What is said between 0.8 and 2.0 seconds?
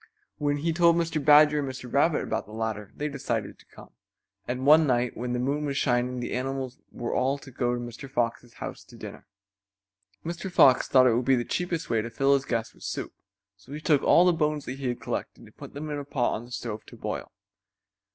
Mr. Badger and Mr.